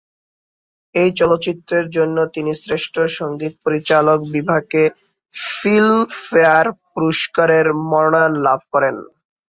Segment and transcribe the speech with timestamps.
[0.95, 4.83] এই চলচ্চিত্রের জন্য তিনি শ্রেষ্ঠ সঙ্গীত পরিচালক বিভাগে
[5.53, 8.95] ফিল্মফেয়ার পুরস্কারের মনোনয়ন লাভ করেন।